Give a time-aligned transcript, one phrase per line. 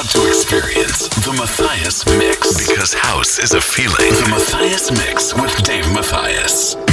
[0.00, 3.98] About to experience the Matthias Mix because house is a feeling.
[3.98, 6.89] The Matthias Mix with Dave Matthias.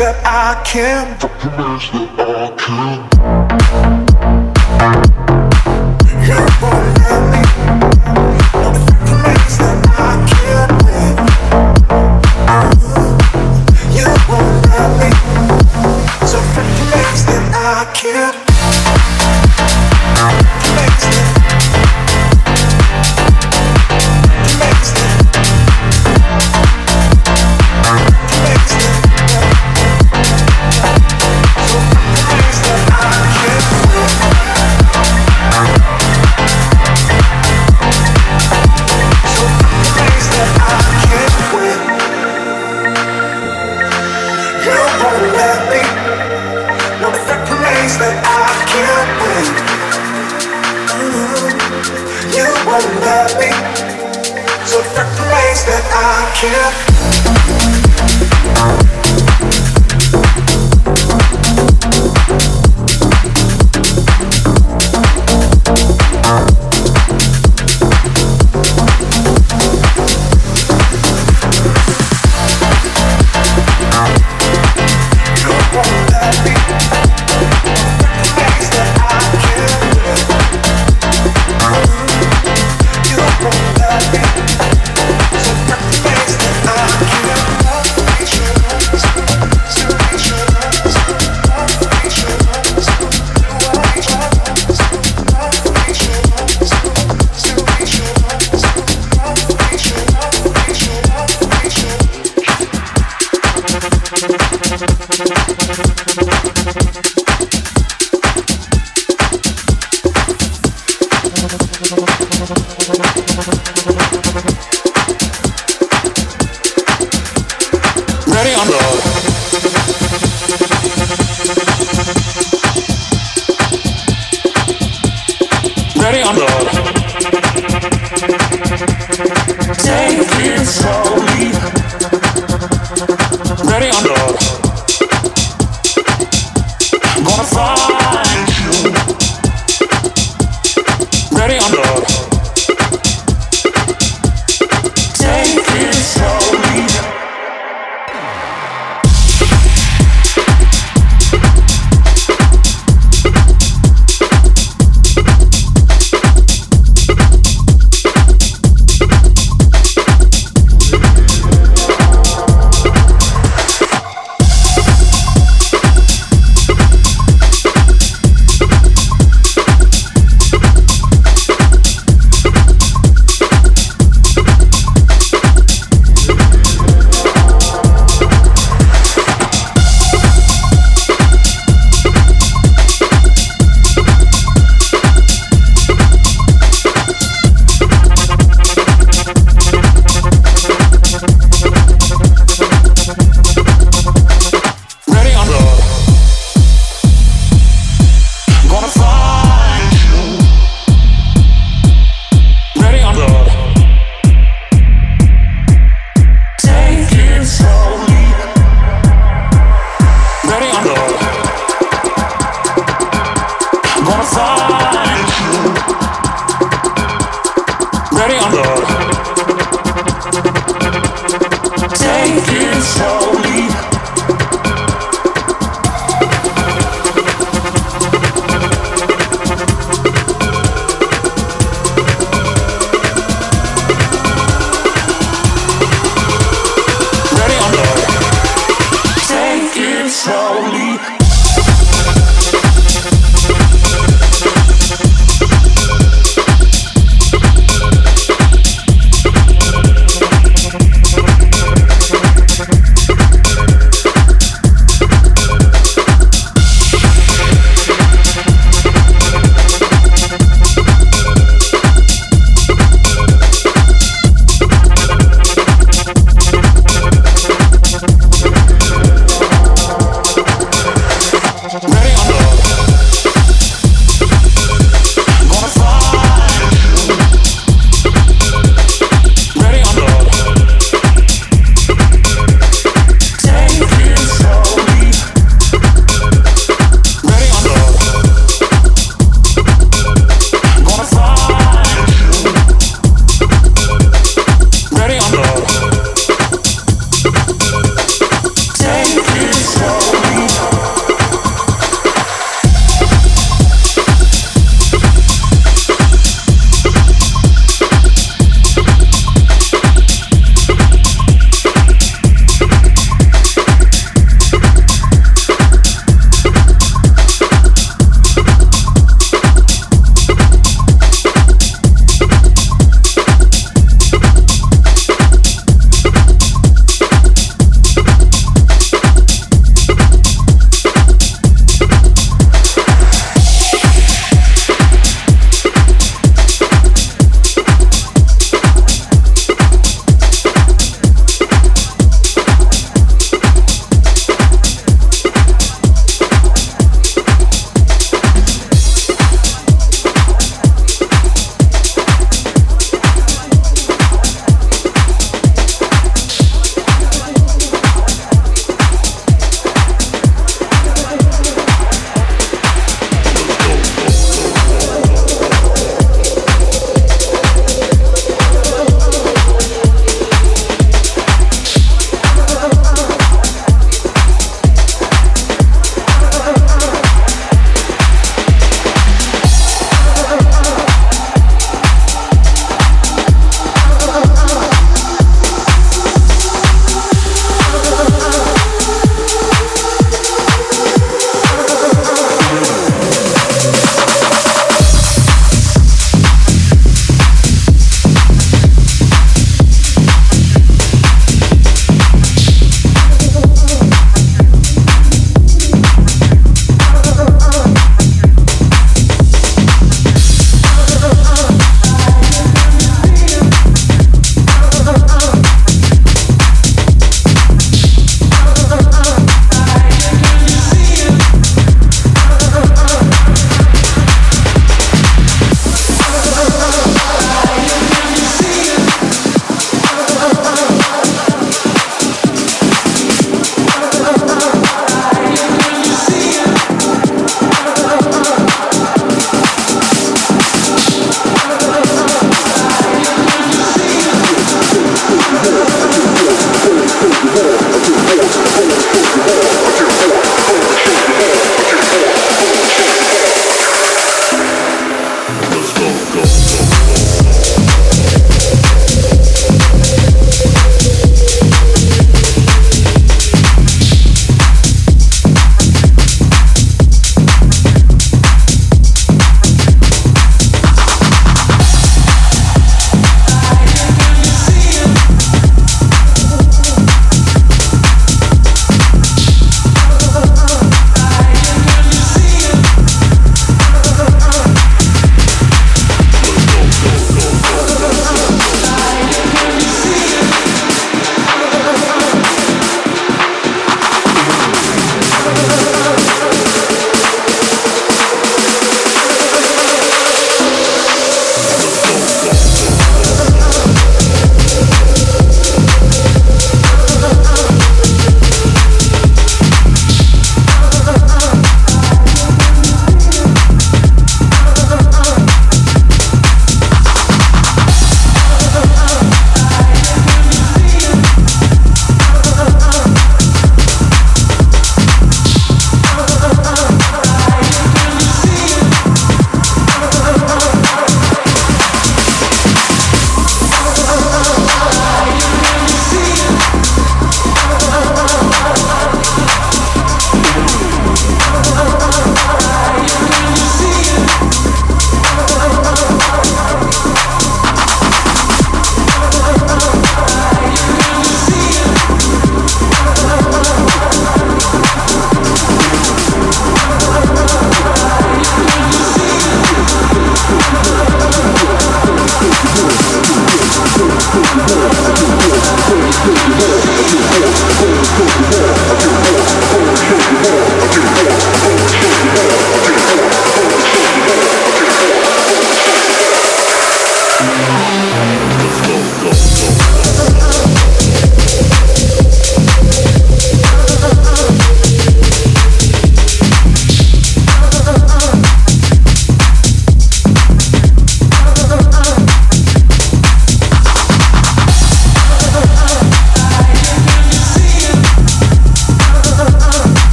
[0.00, 1.18] that I can.
[1.20, 3.10] The remains that I can.
[7.04, 7.09] you.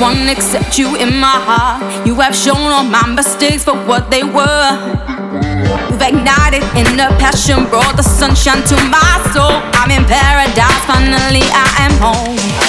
[0.00, 2.06] one except you in my heart.
[2.06, 4.70] You have shown all my mistakes for what they were.
[5.90, 9.60] You've ignited in the passion, brought the sunshine to my soul.
[9.76, 12.59] I'm in paradise, finally I am home.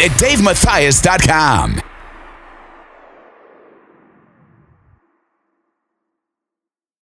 [0.00, 1.89] at DaveMathias.com.